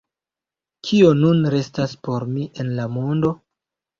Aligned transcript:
Kio 0.87 1.11
nun 1.19 1.43
restas 1.55 1.93
por 2.07 2.25
mi 2.37 2.47
en 2.63 2.73
la 2.79 2.89
mondo? 2.97 3.35